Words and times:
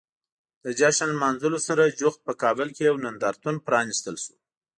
د 0.63 0.65
جشن 0.79 1.09
لمانځلو 1.15 1.59
سره 1.67 1.95
جوخت 1.99 2.19
په 2.27 2.33
کابل 2.43 2.67
کې 2.75 2.83
یو 2.89 2.95
نندارتون 3.05 3.55
پرانیستل 3.67 4.15
شو. 4.23 4.35